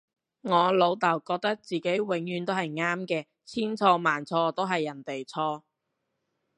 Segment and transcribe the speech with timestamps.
[0.41, 5.61] 我老竇覺得自己永遠都係啱嘅，千錯萬錯都係人哋錯